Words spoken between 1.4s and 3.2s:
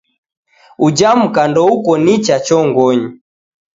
ndouko nicha chongonyi.